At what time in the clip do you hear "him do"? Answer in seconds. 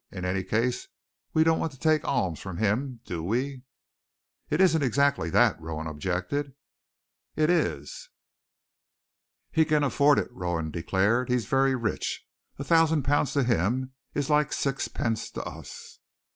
2.57-3.21